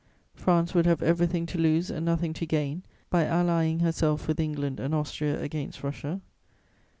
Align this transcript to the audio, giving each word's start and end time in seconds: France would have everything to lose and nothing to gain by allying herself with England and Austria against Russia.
France 0.33 0.73
would 0.73 0.87
have 0.87 1.03
everything 1.03 1.45
to 1.45 1.59
lose 1.59 1.91
and 1.91 2.03
nothing 2.03 2.33
to 2.33 2.47
gain 2.47 2.81
by 3.11 3.23
allying 3.23 3.81
herself 3.81 4.27
with 4.27 4.39
England 4.39 4.79
and 4.79 4.95
Austria 4.95 5.39
against 5.39 5.83
Russia. 5.83 6.21